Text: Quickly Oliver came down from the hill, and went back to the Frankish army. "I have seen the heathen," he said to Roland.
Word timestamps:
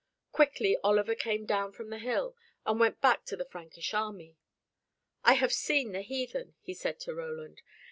Quickly 0.31 0.75
Oliver 0.83 1.13
came 1.13 1.45
down 1.45 1.73
from 1.73 1.91
the 1.91 1.99
hill, 1.99 2.35
and 2.65 2.79
went 2.79 3.01
back 3.01 3.23
to 3.25 3.35
the 3.35 3.45
Frankish 3.45 3.93
army. 3.93 4.35
"I 5.23 5.33
have 5.33 5.53
seen 5.53 5.91
the 5.91 6.01
heathen," 6.01 6.55
he 6.59 6.73
said 6.73 6.99
to 7.01 7.13
Roland. 7.13 7.61